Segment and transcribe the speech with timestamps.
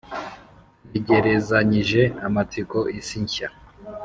[0.89, 3.49] Ntegerezanyije amatsiko isi nshya